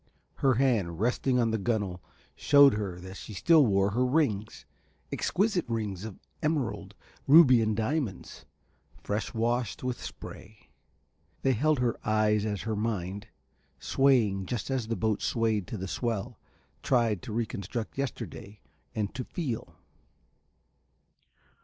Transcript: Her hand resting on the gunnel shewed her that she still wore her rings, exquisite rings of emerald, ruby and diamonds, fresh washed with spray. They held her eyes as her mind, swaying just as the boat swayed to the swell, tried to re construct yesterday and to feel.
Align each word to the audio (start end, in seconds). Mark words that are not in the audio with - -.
Her 0.37 0.55
hand 0.55 0.99
resting 0.99 1.37
on 1.37 1.51
the 1.51 1.59
gunnel 1.59 2.01
shewed 2.35 2.73
her 2.73 2.99
that 3.01 3.17
she 3.17 3.35
still 3.35 3.67
wore 3.67 3.91
her 3.91 4.03
rings, 4.03 4.65
exquisite 5.11 5.65
rings 5.69 6.05
of 6.05 6.17
emerald, 6.41 6.95
ruby 7.27 7.61
and 7.61 7.77
diamonds, 7.77 8.45
fresh 9.03 9.31
washed 9.35 9.83
with 9.83 10.01
spray. 10.03 10.71
They 11.43 11.53
held 11.53 11.77
her 11.77 11.99
eyes 12.03 12.45
as 12.47 12.63
her 12.63 12.75
mind, 12.75 13.27
swaying 13.77 14.47
just 14.47 14.71
as 14.71 14.87
the 14.87 14.95
boat 14.95 15.21
swayed 15.21 15.67
to 15.67 15.77
the 15.77 15.87
swell, 15.87 16.39
tried 16.81 17.21
to 17.21 17.31
re 17.31 17.45
construct 17.45 17.95
yesterday 17.95 18.59
and 18.95 19.13
to 19.13 19.23
feel. 19.23 19.75